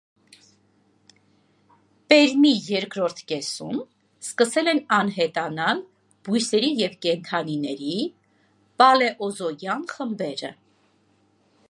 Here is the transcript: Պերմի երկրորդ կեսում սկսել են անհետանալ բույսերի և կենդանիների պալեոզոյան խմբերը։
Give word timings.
Պերմի 2.13 2.53
երկրորդ 2.69 3.21
կեսում 3.31 3.75
սկսել 4.29 4.71
են 4.73 4.81
անհետանալ 4.99 5.83
բույսերի 6.29 6.71
և 6.81 6.97
կենդանիների 7.07 7.95
պալեոզոյան 8.83 9.85
խմբերը։ 9.95 10.51